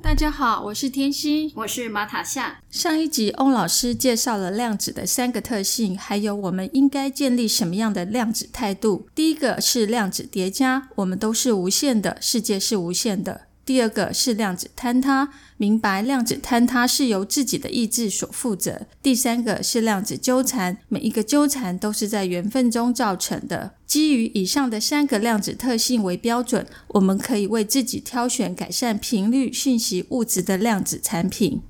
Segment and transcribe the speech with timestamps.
[0.00, 2.60] 大家好，我是天心，我是马塔夏。
[2.70, 9.08] 上一集翁老师介绍了量子的三个特性，还有我们应该建立什么样的量子态度。
[9.14, 13.47] 第一个是量子叠加，我们都是无限的，世界是无限的。
[13.68, 18.86] 第二个是量子坍塌，明白量子坍塌是由自己的意志所负责。
[19.02, 23.72] 第三个是量子纠缠，每一个纠缠都是在缘分中造成的。
[23.86, 31.60] 基于以上的三个量子特性为标准，我们可以为自己挑选改善频率、讯息、物质的量子产品。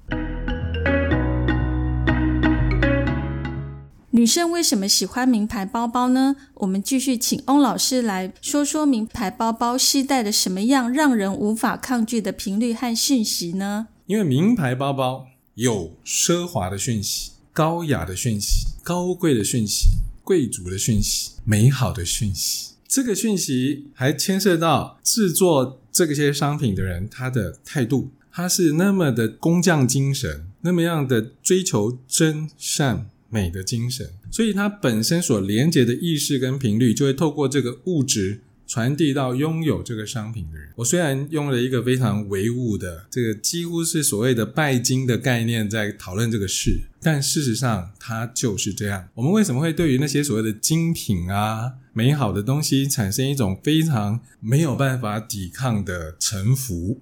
[4.18, 6.34] 女生为什么喜欢名牌包包呢？
[6.54, 13.86] 我们继续请翁老师来说说名牌包包携带的什么样让人无法抗拒的频率和讯息呢？
[14.06, 19.86] 因为名牌包包有奢华的讯息、高雅的讯息、高贵的讯息、
[20.24, 22.72] 贵族的讯息、美好的讯息。
[22.88, 33.08] 这个讯息还牵涉到制作这些商品的人他的态度，他是那么的工匠精神，那么样的追求真善。
[33.30, 40.70] 美的精神，所以它本身所连接的意识跟频率，就会透过这个物质传递到拥有这个商品的人。
[40.76, 49.08] 我虽然用了一个非常唯物的，这个几乎是所谓的拜金的概念在讨论这个事，但事实上它就是这样。
[49.14, 56.98] 我们为什么会对于那些所谓的精品啊、美好的东西产生一种非常没有办法抵抗的臣服？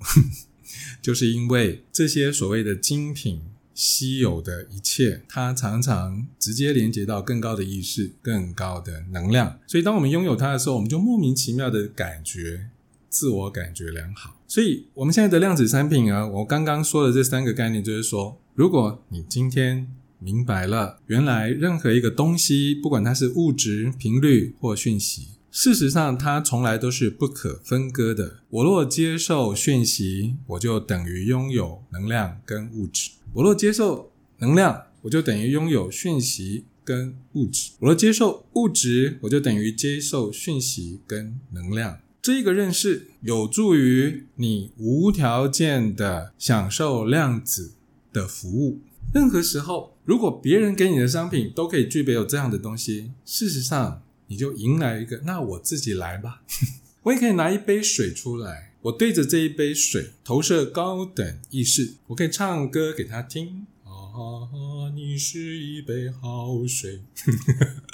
[1.00, 3.42] 就是因为这些所谓的精品。
[3.76, 9.58] 稀有的一切，它常常直接连接到更高的意识、更高的能量。
[9.66, 12.70] 所以，当我们拥有它的时候，我们就莫名其妙的感觉
[13.10, 14.40] 自我感觉良好。
[14.48, 19.86] 所以，我们现在的量子产品啊，我刚刚说的这三个概念，就是说，如果你今天
[20.18, 28.38] 明白了，原来任何一个东西，不管它是物质、频率或讯息，事实上它从来都是不可分割的。
[28.48, 33.10] 我若接受讯息，我就等于拥有能量跟物质。
[33.36, 42.00] 我若接受能量，我就等于拥有讯息跟物质；我若接受物质，我就等于接受讯息跟能量。
[42.22, 47.74] 这一个认识有助于你无条件的享受量子
[48.10, 48.80] 的服务。
[49.12, 56.40] 任何时候，如果别人给你的商品都可以具备有这样的东西，事实上你就迎来一个，那我自己来吧。
[57.04, 58.65] 我也可以拿一杯水出来。
[58.86, 63.66] 我对着这一杯水投射高等意识，我可以唱歌给他听。
[63.82, 67.02] 啊，你是一杯好水。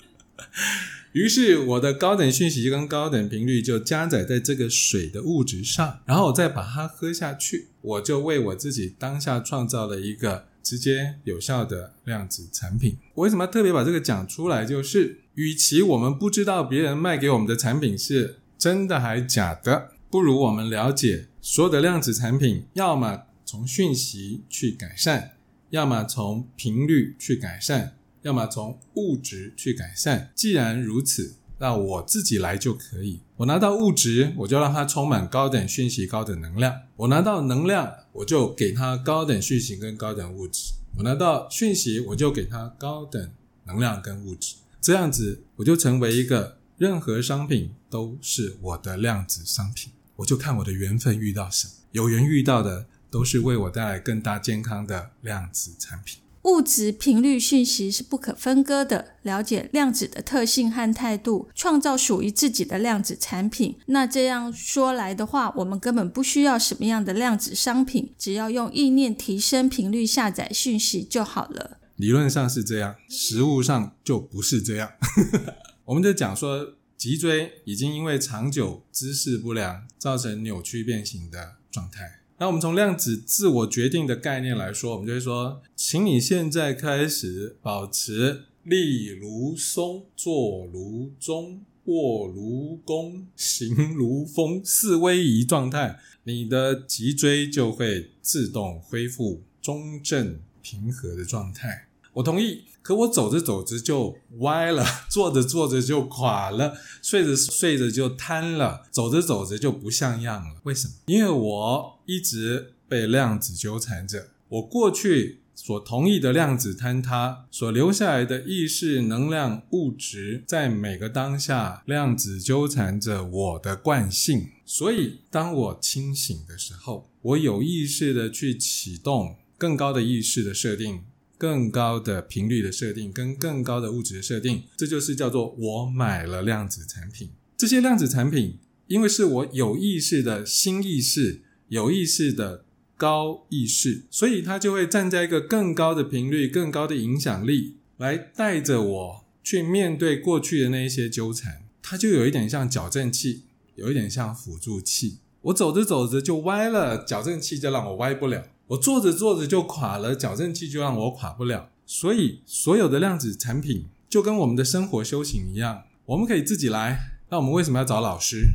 [1.12, 12.98] 于是我的高等讯息跟高等频率就加载在这个水的物质上，然后我再把它喝下去，我就为我自己当下创造了一个直接有效的量子产品。
[13.14, 14.66] 我为什么特别把这个讲出来？
[14.66, 19.91] 就是与其我们不知道别人卖给我们的产品是真的还假的。
[20.12, 25.38] 不如我们了解所有的量子产品，要么从讯息去改善，
[25.70, 30.30] 要么从频率去改善，要么从物质去改善。
[30.34, 33.20] 既然如此，那我自己来就可以。
[33.36, 43.30] 我拿到物质，我就让它充满高等讯息、高等能量；我拿到能量，我就给它高等讯息跟高等物质；我拿到讯息，我就给它高等
[43.64, 44.56] 能量跟物质。
[44.78, 49.90] 这样子，我就成为一个任何商品都是我的量子商品。
[50.16, 56.18] 我就看我的缘分遇到什么，有缘遇到的都是为我带来更大健康的量子产品。
[56.42, 63.78] 物质频率讯息是不可分割的，了解量子的特性和态度，创造属于自己的量子产品。
[63.86, 71.78] 那这样说来的话，我们根本不需要什么样的量子商品，只要用意念提升频率，下载讯息就好了。
[71.94, 74.90] 理论上是这样，实物上就不是这样。
[75.86, 76.74] 我们就讲说。
[77.02, 82.20] 脊椎已经因为长久姿势不良，造成扭曲变形的状态。
[82.38, 101.88] 那我们从量子自我决定的概念来说，我们就会说，请你现在开始保持立如松、坐如钟、卧如弓、行如风四位移状态，你的脊椎就会自动恢复中正平和的状态。
[102.12, 102.62] 我同意。
[102.82, 110.60] 可我走着走着就歪了， 坐着坐着就垮了，睡着睡着就瘫了，走着走着就不像样了。
[110.64, 110.94] 为什么？
[111.06, 114.30] 因为我一直被量子纠缠着。
[114.48, 124.48] 我过去所同意的量子坍塌所留下来的意识、能量、物质，在每个当下，量子纠缠着我的惯性。
[124.66, 131.04] 所以，当我清醒的时候，我有意识的去启动更高的意识的设定、
[131.42, 137.30] 更高的频率的设定跟更高的物质的设定，这就是叫做我买了量子产品。
[137.56, 142.64] 这些量子产品，因为是我有意识的新意识、有意识的。
[142.96, 151.64] 高意识，所以它就会站在一个更高的频率、更高的影响力，来带着我去面对过去的那一些纠缠。
[151.82, 153.42] 它就有一点像矫正器，
[153.74, 155.18] 有一点像辅助器。
[155.40, 161.70] 我走着走着就歪了，矫正器就让我歪不了；我坐着坐着就垮了，矫正器就让我垮不了。
[161.84, 166.98] 所以，所有的量子产品就跟我们的生活修行一样，我们可以自己来。
[167.28, 168.46] 那我们为什么要找老师？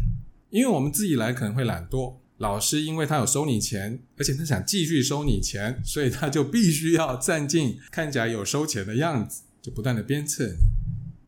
[0.49, 2.15] 因为我们自己来可能会懒惰。
[2.37, 10.55] 老师因为他有收你钱，而且他想继续收你钱，所以他就必须要站进看起来有收钱的样子，就不断的鞭策你。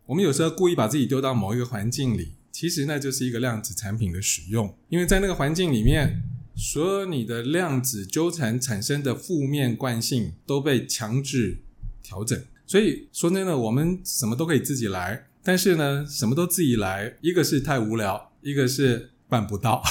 [0.07, 6.23] 我们有时候故意把自己丢到某一个环境里，其实那就是一个量子产品的使用，因为在那个环境里面，
[6.59, 11.59] 所有你的量子纠缠产生的负面惯性都被强制
[12.03, 12.39] 调整。
[12.67, 19.11] 所以说真的，我们什么都可以自己来，但是呢，什么都自己来，一个是太无聊，一个是。
[19.29, 19.83] 办不到，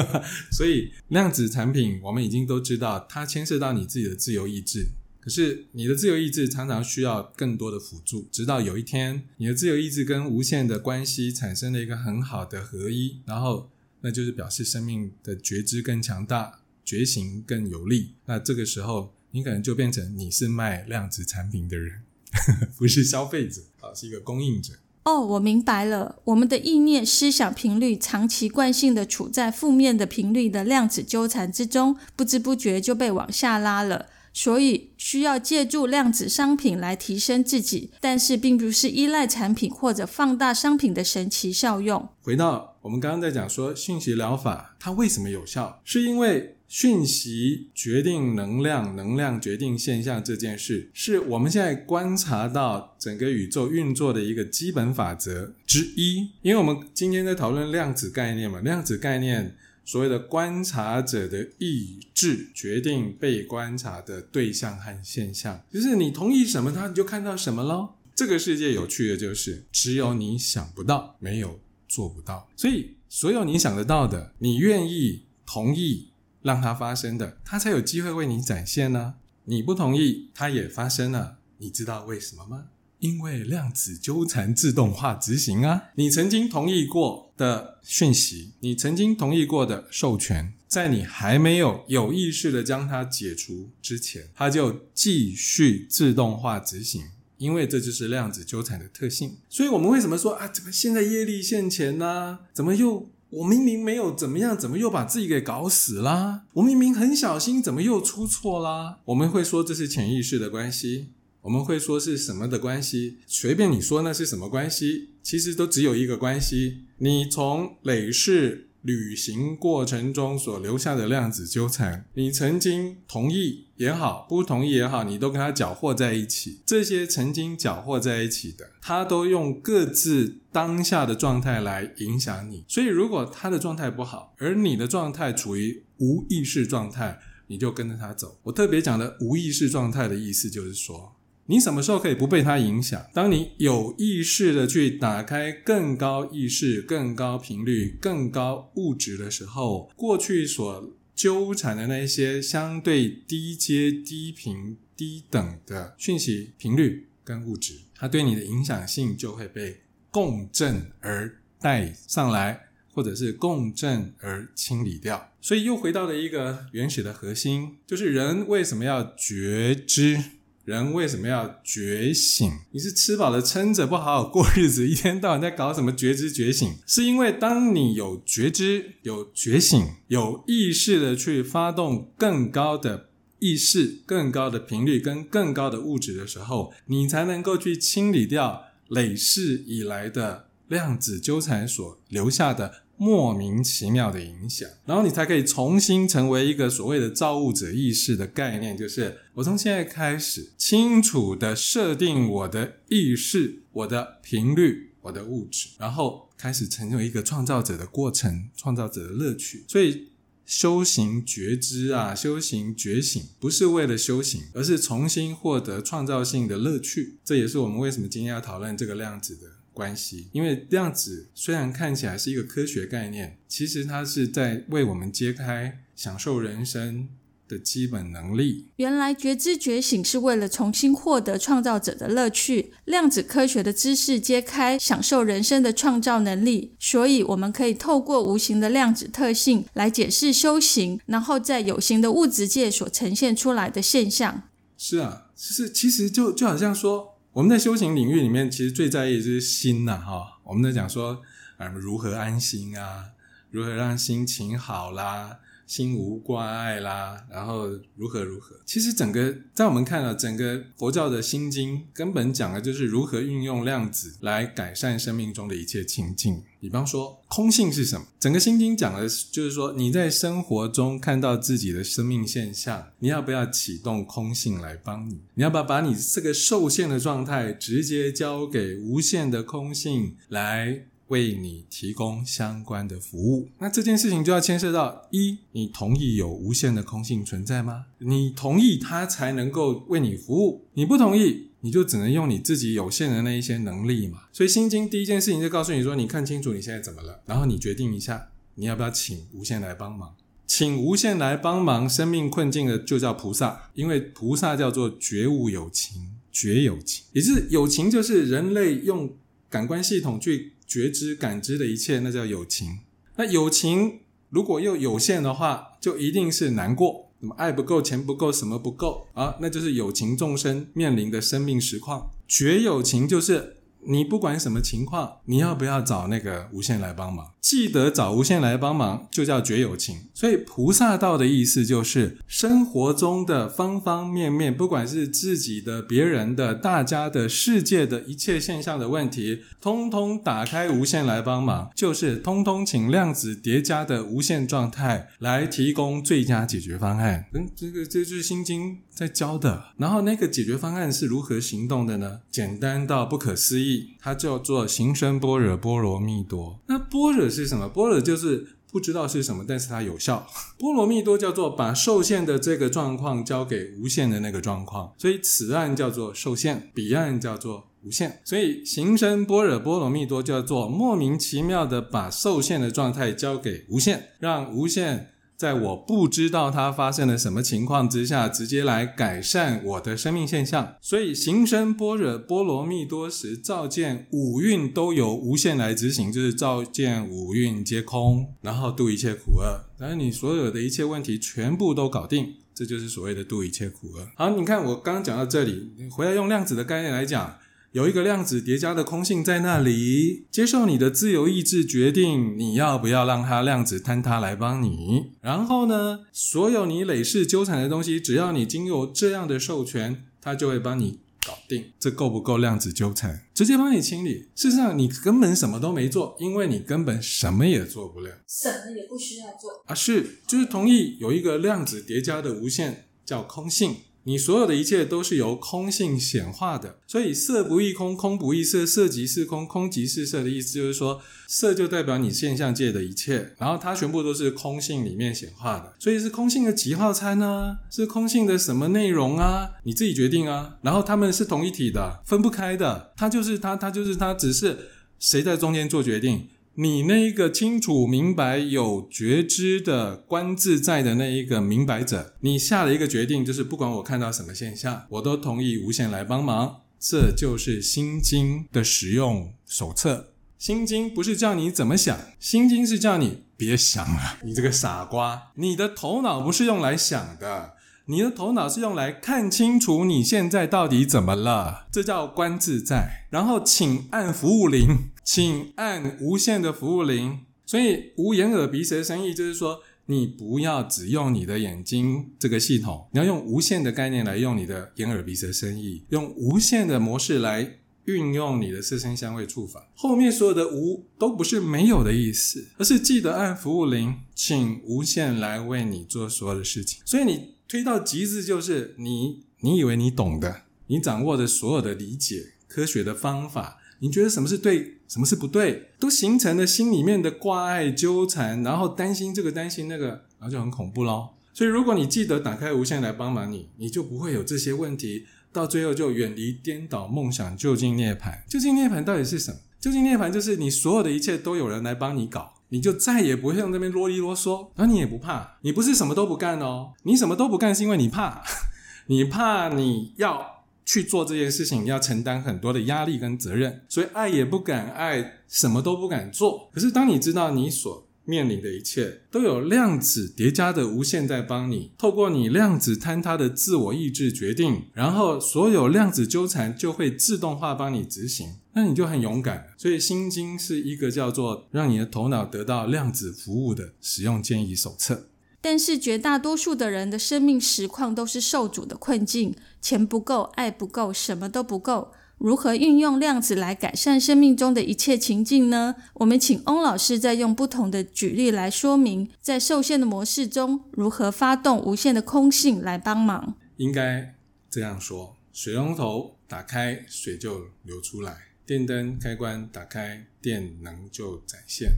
[0.50, 4.86] 所以量子产品我们已经都知道，它牵涉到你自己的自由意志。
[5.20, 13.68] 可是你的自由意志常常需要更多的辅助，直到有一天，你的自由意志跟无限的关系产生了一个很好的合一，然后
[14.00, 18.14] 那就是表示生命的觉知更强大，觉醒更有力。
[18.26, 22.02] 那这个时候，你可能就变成你是卖量子产品的人，
[22.76, 24.74] 不是消费者啊，是一个供应者。
[25.04, 26.20] 哦，我明白了。
[26.24, 34.06] 我们的意念、思想频率长期惯性的处在负面的频率的量子纠缠之中，不知不觉就被往下拉了。
[34.32, 42.06] 所以需要借助量子商品来提升自己，但是并不是依赖产品或者放大商品的神奇效用。
[42.20, 45.80] 回到我们刚刚在讲说信息疗法，它为什么有效？
[45.84, 46.52] 是因为。
[46.68, 56.32] 讯息决定能量，能量决定现象这件事，是我们现在观察到整个宇宙运作的一个基本法则之一。
[56.42, 67.96] 因为我们今天在讨论量子概念嘛，量子概念所谓的观察者的意志决定被观察的对象和现象，就是你同意什么，它你就看到什么咯。
[68.16, 72.48] 这个世界有趣的就是，只有你想不到，没有做不到。
[72.56, 76.10] 所以，所有你想得到的，你愿意同意。
[76.42, 79.14] 让它发生的，它才有机会为你展现呢。
[79.46, 81.38] 你不同意，它也发生了。
[81.58, 82.66] 你知道为什么吗？
[83.00, 85.86] 因为量子纠缠自动化执行啊。
[85.96, 97.02] 你曾经同意过的讯息，你曾经同意过的授权，在你还没有有意识的将它解除之前，它就继续自动化执行。
[97.38, 99.36] 因为这就是量子纠缠的特性。
[99.48, 100.48] 所以我们为什么说啊？
[100.48, 102.40] 怎么现在业力现前呢？
[102.52, 103.10] 怎么又？
[103.28, 106.44] 我明明没有怎么样，怎么又把自己给搞死啦？
[106.54, 109.00] 我明明很小心，怎么又出错啦？
[109.06, 111.08] 我们会说这是潜意识的关系，
[111.42, 113.18] 我们会说是什么的关系？
[113.26, 118.65] 随便你说那是什么关系，其实都只有一个关系，你从累世。
[118.86, 126.60] 旅行过程中所留下的量子纠缠，你曾经同意也好，不同意也好，你都跟他搅和在一起。
[126.64, 132.64] 这些曾经搅和在一起的，他都用各自当下的状态来影响你。
[132.68, 138.38] 所以，如果他的状态不好，而你的状态处于无意识状态，你就跟着他走。
[138.44, 141.15] 我特别讲的无意识状态的意思，就是说。
[141.48, 143.06] 你什么时候可以不被它影响？
[143.14, 165.32] 当你有意识的去打开更高意识、更高频率、更高物质的时候，过去所纠缠的那些相对低阶、低频、低等的讯息频率跟物质，它对你的影响性就会被共振而带上来，或者是共振而清理掉。
[165.40, 170.22] 所以又回到了一个原始的核心，就是人为什么要觉知？
[170.66, 172.50] 人为什么要觉醒？
[172.72, 176.74] 你是吃饱了撑着，不好好过日子，一天到晚在搞什么觉知觉醒？
[176.84, 192.85] 是因为当你有觉知、有觉醒、有意识的去发动更高的意识、更高的频率跟更高的物质的时候，你才能够去清理掉累世以来的量子纠缠所留下的。
[192.98, 209.64] 莫名其妙的影响，然后你才可以重新成为一个所谓的造物者意识的概念，就是我从现在开始清楚的设定我的意识、我的频率、我的物质，然后开始成为一个创造者的过程，创造者的乐趣。
[209.68, 210.08] 所以
[210.46, 217.18] 修行觉知啊，修行觉醒，不是为了修行，而是重新获得创造性的乐趣。
[217.24, 220.28] 这也是我们为什么今天要讨论这个量子的关系。
[220.32, 227.08] 因为量子虽然看起来是一个科学概念，其实它是在为我们揭开享受人生。
[227.48, 228.66] 的基本能力。
[228.76, 244.42] 原来觉知觉醒是为了重新获得创造者的乐趣，量子科学的知识揭开享受人生的创造能力，所以我们可以透过无形的量子特性来解释修行，然后在有形的物质界所呈现出来的现象。
[244.76, 251.20] 是啊，是其实就就好像说，我们在修行领域里面，其实最在意的就是心呐，哈，我们在讲说，
[251.58, 253.10] 嗯，如何安心啊，
[253.50, 255.40] 如何让心情好啦。
[255.66, 258.56] 心无挂碍啦，然后如何如何？
[258.64, 266.42] 其实整个在我们看了整个佛教的心经，根本讲的就是如何运用量子来改善生命中的一切情境。
[266.60, 268.06] 比方说，空性是什么？
[268.18, 275.20] 整个心经讲的就是说，你在生活中看到自己的生命现象，你要不要启动空性来帮你？
[275.34, 280.86] 你要不要把你这个受限的状态直接交给无限的空性来？
[281.08, 287.86] 为你提供相关的服务，那这件事情就要牵涉到一，你同意有无限的空性存在吗？
[287.98, 294.22] 你同意它才能够为你服务，你不同意，你就只能用你自己有限的那一些能力嘛。
[294.32, 300.16] 所以心经第一件事情就告诉你说，你看清楚你现在怎么了，然后你决定一下，你要不要请无限来帮忙？
[300.44, 309.12] 请无限来帮忙，生命困境的就叫菩萨，因为菩萨叫做觉悟有情，觉有情，也是有情，就是人类用
[309.48, 310.54] 感官系统去。
[310.66, 312.80] 觉知、感知的一切，那叫友情。
[313.16, 317.12] 那友情如果又有限的话，就一定是难过。
[317.20, 319.36] 那么爱不够，钱不够，什么不够啊？
[319.40, 322.10] 那就是友情众生面临的生命实况。
[322.28, 323.55] 觉友情就是。
[323.88, 327.32] 你不管什么情况，你要不要找那个无限来帮忙？
[327.40, 330.08] 记得找无限来帮忙，就叫绝有情。
[330.12, 347.26] 所以菩萨道的意思就是，生活中的方方面面，不管是自己的、别人的、大家的、世界的一切现象的问题，通通打开无限来帮忙，就是通通请量子叠加的无限状态来提供最佳解决方案。
[347.32, 349.66] 嗯，这个这就是心经在教的。
[349.76, 352.22] 然后那个解决方案是如何行动的呢？
[352.28, 353.75] 简单到不可思议。
[354.00, 356.60] 它叫做行深般若波罗蜜多。
[356.66, 357.68] 那般若是什么？
[357.68, 360.26] 般若就是不知道是什么，但是它有效。
[360.58, 368.20] 波罗蜜多叫做把受限的这个状况交给无限的那个状况，所以此岸叫做受限，彼岸叫做无限。
[368.24, 375.12] 所以行深般若波罗蜜多叫做莫名其妙的把受限的状态交给无限，让无限。
[375.36, 380.76] 在我不知道它发生了什么情况之下，直接来改善我的生命现象。
[380.80, 389.60] 所以行深般若波罗蜜多时，照见五蕴都由无限来执行，就是照见五蕴皆空，然后度一切苦厄。
[389.78, 394.08] 然后你所有的一切问题全部都搞定，这就是所谓的度一切苦厄。
[394.16, 397.38] 好，你看我刚刚讲到这里，回来用量子的概念来讲。
[397.76, 405.10] 有一个量子叠加的空性在那里，接受你的自由意志决定你要不要让它量子坍塌来帮你。
[405.20, 411.66] 然后呢，所有你累世纠缠的东西，只要你经由这样的授权，它就会帮你搞定。
[411.78, 413.26] 这够不够量子纠缠？
[413.34, 414.26] 直接帮你清理。
[414.34, 419.74] 事实上，你根本什么都没做，因为你根本什么也做不了，什么也不需要做啊。
[419.74, 423.76] 是，就是同意有一个量子叠加的无限叫空性。
[424.08, 437.58] 你所有的一切都是由空性显化的，所以色不异空，空不异色，色即是空，空即是色的意思就是说，色就代表你现象界的一切，然后它全部都是空性里面显化的，所以是空性的几号餐呢？
[437.68, 439.50] 是空性的什么内容啊？
[439.64, 440.58] 你自己决定啊。
[440.62, 444.56] 然后他们是同一体的，分不开的，它就是它，它就是它，只是
[445.00, 446.28] 谁在中间做决定。
[446.58, 456.62] 你那一个清楚明白有觉知的观自在的那一个明白者，你下了一个决定，就是不管我看到什么现象，我都同意无限来帮忙。
[456.80, 460.12] 这就是心经的使用手册。
[460.38, 467.52] 心经不是叫你怎么想，心经是叫你别想了，你这个傻瓜，你的头脑不是用来想的。
[467.88, 473.06] 你的头脑是用来看清楚你现在到底怎么了，这叫观自在。
[473.10, 477.20] 然后请按服务铃，请按无限的服务铃。
[477.46, 489.70] 所以无眼耳鼻舌身意，就是说你不要只用你的眼睛这个系统，你要用无限的概念来用你的眼耳鼻舌身意，用无限的模式来运用你的色声香味触法。
[489.76, 496.82] 后面所有的无都不是没有的意思，而是记得按服务铃，请无限来为你做所有的事情。
[496.84, 497.36] 所以你。
[497.48, 509.86] 推到极致，就是你，你以为你懂的，你掌握的所有的理解、科学的方法，你觉得什么是对，什么是不对，都形成了心里面的挂碍纠缠，然后担心这个担心那个，
[510.18, 511.14] 然后就很恐怖咯。
[511.32, 518.22] 所以如果你记得打开无限来帮忙你，你就不会有这些问题，到最后就远离颠倒梦想，就近涅槃。
[518.26, 519.38] 就近涅槃到底是什么？
[519.60, 528.22] 就近涅槃就是你所有的一切都有人来帮你搞，你就再也不会像那边啰里啰嗦，然后你也不怕，你不是什么都不干哦，你什么都不干是因为你怕，
[528.86, 530.35] 你怕你要
[530.66, 536.50] 去做这件事情，要承担很多的压力跟责任，所以爱也不敢爱，什么都不敢做。
[536.52, 549.48] 可是当你知道你所面临的一切都有量子叠加的无限在帮你，透过你量子坍塌的自我意志决定，然后所有量子纠缠就会自动化帮你执行，那你就很勇敢。
[549.56, 555.08] 所以《心经》是一个叫做让你的头脑得到量子服务的使用建议手册。
[555.40, 561.92] 但是绝大多数的人的生命实况都是受阻的困境，钱不够，爱不够，什么都不够。
[562.18, 565.76] 如何运用量子来改善生命中的一切情境呢？
[565.94, 573.34] 我们请翁老师再用不同的举例来说明，在受限的模式中如何发动无限的空性来帮忙。
[573.58, 574.14] 应该
[574.48, 578.14] 这样说：水龙头打开，水就流出来；
[578.46, 581.72] 电灯开关打开，电能就展现。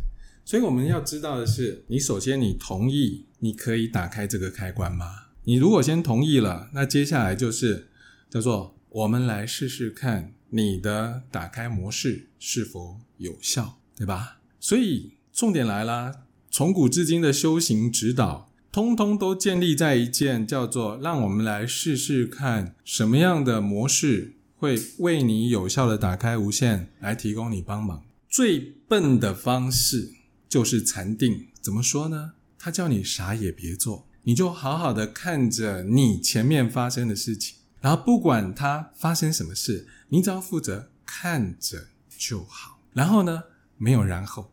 [0.48, 5.26] 所以我们要知道的是，你首先你同意你可以打开这个开关吗？
[5.44, 7.88] 你如果先同意了，那接下来就是
[8.30, 8.74] 叫做。
[8.88, 14.38] 我们来试试看你的打开模式是否有效，对吧？
[14.58, 28.02] 所以重点来了，从古至今的修行指导，通通都建立在一件叫做“让我们来试试看什么样的模式会为你有效的打开无限，来提供你帮忙”。
[28.26, 30.14] 最笨的方式
[30.48, 32.32] 就是禅定，怎么说呢？
[32.58, 37.56] 他叫你啥也别做，你就好好的看着你前面发生的事情。
[37.80, 41.88] 然后不管它发生什么事，你只要负责看着
[42.18, 42.80] 就好。
[42.92, 43.44] 然后呢，
[43.76, 44.52] 没有然后，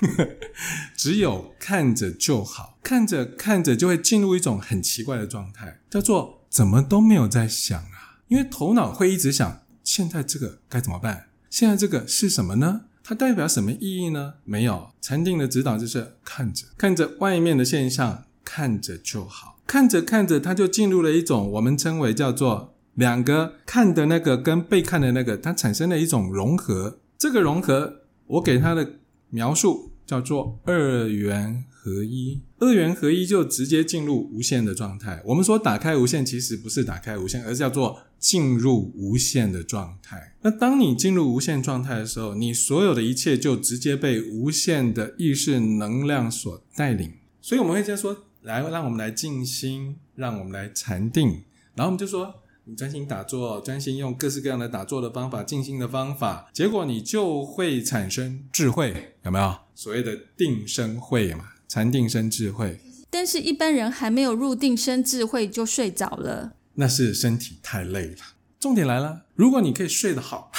[0.96, 2.78] 只有看着就好。
[2.82, 8.20] 看着看着就会进入一种很奇怪的状态，叫做怎么都没有在想啊。
[8.28, 11.28] 因为头脑会一直想，现在这个该怎么办？
[11.50, 12.86] 现在这个是什么呢？
[13.08, 14.34] 它代表什么意义呢？
[14.44, 19.58] 没有禅定的指导就是看着看着外面的现象，看着就好。
[19.66, 26.98] 看着看着，它就进入了一种我们称为叫做两个看的那个跟被看的那个，它产生了一种融合。
[27.16, 28.96] 这个融合，我给它的
[29.30, 32.40] 描述叫做二元合一。
[32.58, 35.22] 二元合一就直接进入无限的状态。
[35.24, 40.34] 我们说打开无限，其实不是打开无限，而是叫做进入无限的状态。
[40.42, 47.12] 那当你进入无限状态的时候，你所有的一切就直接被无限的意识能量所带领。
[47.40, 48.24] 所以我们会这样说。
[48.42, 51.42] 来，让我们来静心，让我们来禅定。
[51.74, 52.32] 然后我们就说，
[52.64, 59.54] 你专心打坐，专心用各式各样的打坐的方法、静心的方法，结果你就会产生智慧，有没有？
[59.74, 62.80] 所谓的定生慧嘛，禅定生智慧。
[63.10, 68.16] 但是，一般人还没有入定生智慧就睡着了，那是身体太累了。
[68.58, 70.50] 重点来了，如果你可以睡得好，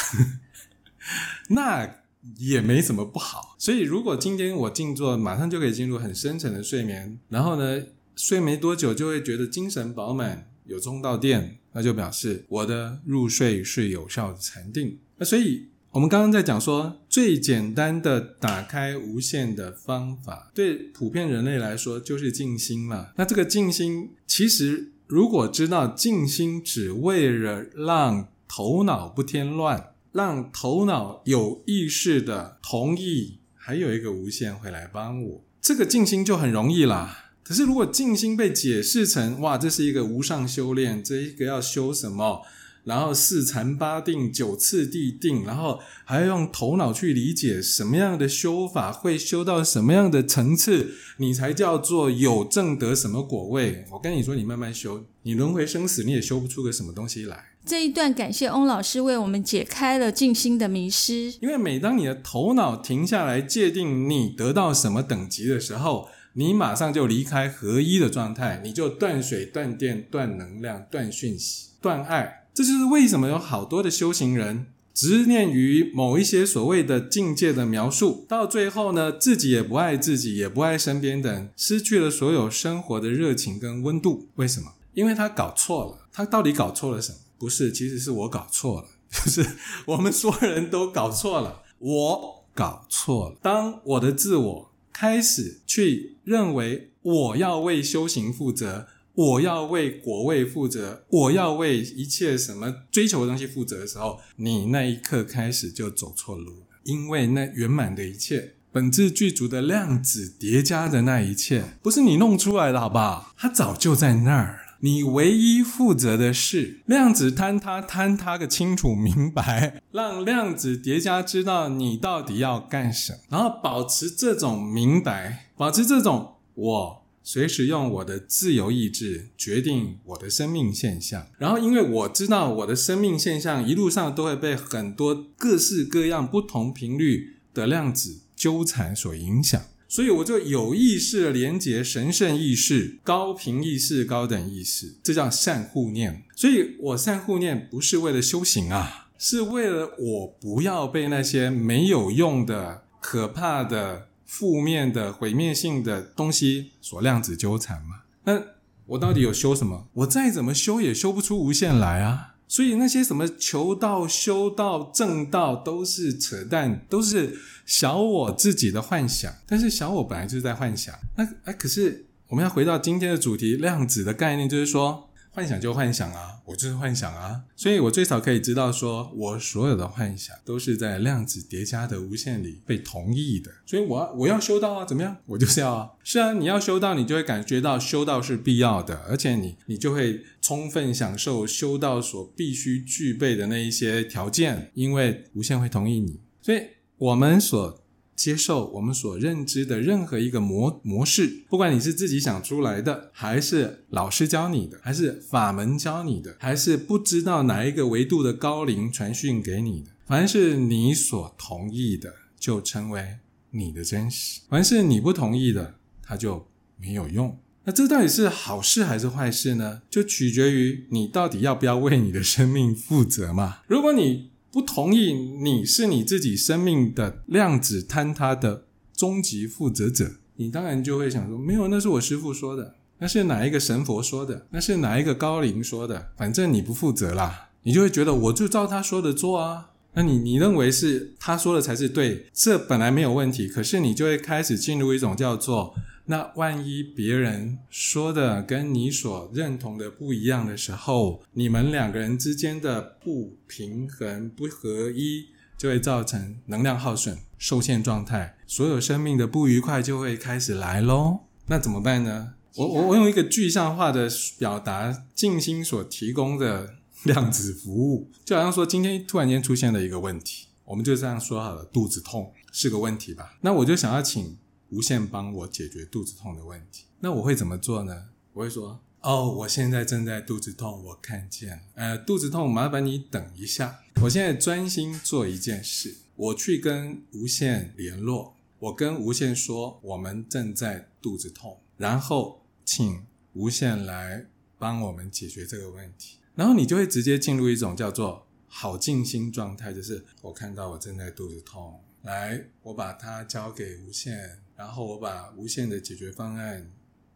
[1.50, 1.95] 那。
[2.38, 7.82] 也没什么不好，所以如果今天我静坐，马上就可以进入很深沉的睡眠，然后呢，
[8.13, 15.00] 睡没多久就会觉得精神饱满，有充到电，那就表示我的入睡是有效的禅定。
[15.17, 23.08] 那所以我们刚刚在讲说，最简单的打开无限的方法，对普遍人类来说就是静心嘛。
[23.17, 29.93] 那这个静心，其实如果知道静心只为了让头脑不添乱。
[30.12, 37.32] 让头脑有意识的同意，还有一个无限会来帮我，这个静心就很容易啦。
[37.43, 42.41] 可是如果静心被解释成哇，这是一个无上修炼，这一个要修什么？
[42.84, 53.86] 然后四禅八定、九次地定，然后还要用头脑去理解什么样的修法会修到什么样的层次，你才叫做有正得什么果位？
[53.92, 57.46] 我跟你说，你慢慢修，你轮回生死，你也修不出个什么东西来。
[57.65, 61.36] 这一段感谢翁老师为我们解开了静心的迷失。
[61.42, 72.38] 因为每当你的头脑停下来界定你得到什么等级的时候，你马上就离开合一的状态，你就断水、断电、断能量、断讯息、断爱。
[72.60, 84.28] 这就是为什么有好多的修行人执念于某一些所谓的境界的描述，到最后呢，自己也不爱自己，也不爱身边的人，失去了所有生活的热情跟温度。
[84.36, 84.74] 为什么？
[84.93, 86.10] 因为他搞错了。
[86.12, 87.19] 他到底搞错了什么？
[87.38, 88.88] 不是，其实是我搞错了，
[89.24, 89.52] 就是
[89.86, 93.38] 我们所有人都搞错了，我搞错了。
[93.41, 98.88] 当我的自我开始去认为我要为修行负责。
[99.19, 106.67] 我要为果位负责，我要为一切什么追求的东西负责的时候，你那一刻开始就走错路了。
[106.84, 113.34] 因为那圆满的一切，本质具足的量子叠加的那一切，不是你弄出来的，好不好？
[113.38, 114.60] 它早就在那儿了。
[114.79, 127.01] 你唯一负责的是量子坍塌，坍塌个清楚明白，让量子叠加知道你到底要干什么，然后保持这种明白，保持这种我
[127.32, 131.28] 随时用我的自由意志决定我的生命现象。
[131.38, 139.62] 然后，因为我知道我的生命现象一路上都会被很多各式各样不同频率的量子纠缠所影响。
[139.88, 146.24] 所以我就有意识的连接神圣意识、高频意识、高等意识，这叫善护念。
[146.36, 158.02] 所以我善护念不是为了修行啊，是为了我不要被那些没有用的、可怕的、负面的、毁灭性的东西所量子纠缠嘛。
[158.26, 158.39] 那
[158.86, 159.88] 我到底有修什么？
[159.94, 162.36] 我再怎么修也修不出无限来啊。
[162.48, 169.34] 所以那些什么求道、修道、正道都是扯淡，都是小我自己的幻想。
[169.48, 170.94] 但是小我本来就是在幻想。
[171.15, 175.09] 那哎，可是我们要回到今天的主题，量子的概念就是说。
[175.32, 185.18] 幻想就幻想啊，我就是幻想啊，所以我最少可以知道，说我所有的幻想都是在量子叠加的无限里被同意的，所以我我要修道啊，怎么样？
[185.28, 196.62] 我就是要啊，是啊，你要修道，你就会感觉到修道是必要的，而且你你就会充分享受修道所必须具备的那一些条件，因为无限会同意你，所以
[196.98, 197.82] 我们所。
[198.19, 213.19] 接受我们所认知的任何一个模模式，不管你是自己想出来的，还是老师教你的，还是法门教你的，还是不知道哪一个维度的高龄传讯给你的，凡是你所同意的，就成为
[213.51, 217.39] 你的真实；凡是你不同意的，它就没有用。
[217.63, 219.84] 那这到底是好事还是坏事呢？
[219.89, 223.60] 就取决于你到底要不要为你的生命负责嘛。
[223.67, 239.72] 如果你不同意你是你自己生命的量子坍塌的终极负责者，你当然就会想说：没有，那是我师父说的，那是哪一个神佛说的，那是哪一个高龄说的，反正你不负责啦，你就会觉得我就照他说的做啊。
[239.94, 245.74] 那你你认为是他说的才是对，这本来没有问题，可是你就会开始进入一种叫做。
[246.10, 261.19] 那万一别人说的跟你所认同的不一样的时候，你们两个人之间的不平衡、不合一，就会造成能量耗损、受限状态，所有生命的不愉快就会开始来喽。
[261.45, 262.34] 那怎么办呢？
[262.56, 273.38] 我我我用一个具象化的表达，静心所提供的量子服务，就好像说今天突然间出现了一个问题，我们就这样说好了，肚子痛是个问题吧？
[273.41, 274.38] 那我就想要请。
[274.69, 278.10] 无限帮我解决肚子痛的问题，那我会怎么做呢？
[278.34, 281.62] 我会说：“哦，我现在正在肚子痛，我看见。
[281.73, 293.03] 呃，肚子痛，麻烦你等一下，我现在专心做一件事，我去跟无限联络，我跟无限说我们正在肚子痛，然后请
[293.34, 294.27] 无限来
[294.58, 306.70] 帮我们解决这个问题，然后你就会直接进入一种叫做好静心状态，就是我看到我正在肚子痛，来，我把它交给无限。”然后我把无限的解决方案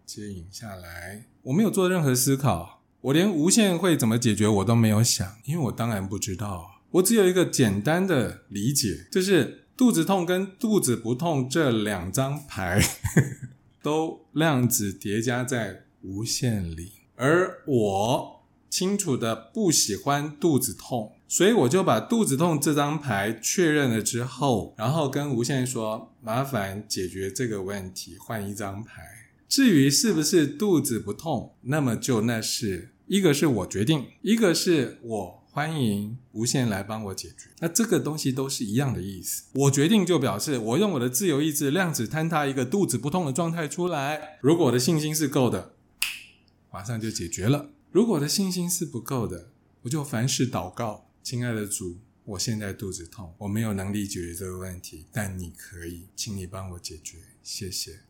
[0.06, 12.82] 接引下来，我没有做任何思考，我连无限会怎么解决我都没有想，因为我当然不知道，我只有一个简单的理解，就是肚子痛跟肚子不痛这两张牌
[13.84, 21.18] 都量子叠加在无限里，而我清楚的不喜欢肚子痛。
[21.34, 29.02] 所以我就把肚子痛这张牌确认了之后，然后跟无限说：“麻烦解决这个问题，换一张牌。
[29.50, 37.50] 至于是不是肚子不痛，那么就那是一个是我决定，一个是我欢迎无限来帮我解决。
[37.62, 39.46] 那这个东西都是一样的意思。
[39.56, 44.38] 我决定就表示我用我的自由意志量子坍塌一个肚子不痛的状态出来。
[44.40, 45.74] 如果我的信心是够的，
[46.72, 49.48] 马上就解决了；如果我的信心是不够的，
[49.82, 58.02] 我就凡事祷告。”亲爱的主，我现在肚子痛，我没有能力解决这个问题，但你可以，请你帮我解决，谢谢，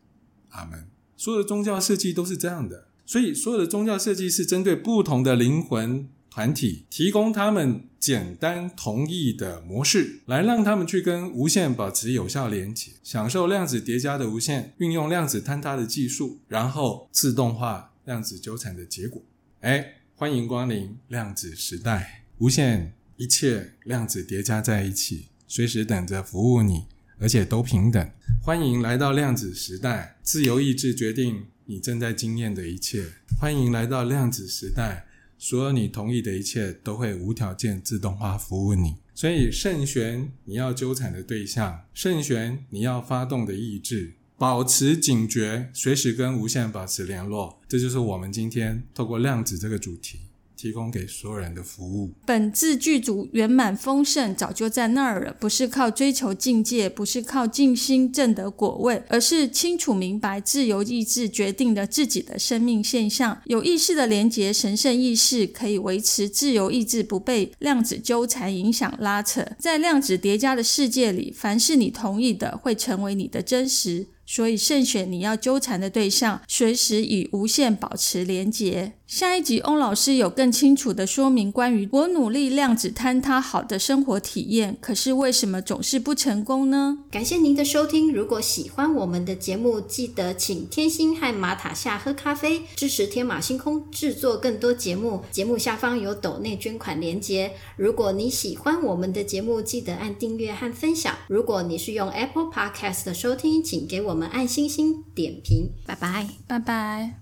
[0.48, 0.88] 阿门。
[1.16, 19.22] 所有的宗教设计都是这样的，所以所有的宗教设计是针对不同的灵魂团体，提供他们简单同意的模式，来让他们去跟无限保持有效连接，享受量子叠加的无限，运用量子坍塌的技术，然后自动化量子纠缠的结果。
[19.60, 22.92] 哎，欢迎光临量子时代，无限。
[23.16, 26.86] 一切量子叠加在一起，随时等着服务你，
[27.20, 28.10] 而且都平等。
[28.42, 33.04] 欢迎来到量子时代，自由意志决定你正在经验的一切。
[33.40, 35.06] 欢迎来到量子时代，
[35.38, 38.96] 所有你同意的一切都会无条件自动化服务你。
[39.14, 47.60] 所以，慎选你要纠缠的对象，慎选你要发动的意志，保持警觉，随时跟无限保持联络。
[47.68, 50.18] 这就是我们今天透过量子这个主题。
[50.64, 52.10] 提供给所有人的服务。
[52.24, 55.36] 本自剧组圆满丰盛，早就在那儿了。
[55.38, 63.42] 不是靠追求境界，不是靠静心证得果位，而是清楚明白自由意志决定了自己的生命现象。
[63.44, 69.46] 有意识的连结，神圣意识可以维持自由意志不被量子纠缠影响拉扯。
[69.58, 74.06] 在量子叠加的世界里，凡是你同意的，会成为你的真实。
[74.26, 78.94] 所以，慎选你要纠缠的对象，随时与无限保持连结。
[79.06, 86.98] 下一集，翁老师有更清楚的说明关于我努力量子坍塌好的生活体验，可是为什么总是不成功呢？
[87.10, 88.10] 感谢您的收听。
[88.10, 95.22] 如果喜欢我们的节目，记得请天星和马塔夏喝咖啡，支持天马星空制作更多节目。
[95.30, 97.52] 节目下方有抖内捐款链接。
[97.76, 101.14] 如果你喜欢我们的节目，记得按订阅和分享。
[101.28, 105.68] 如果你是用 Apple Podcast 收听，请给我们按星星点评。
[105.86, 107.20] 拜拜，拜拜。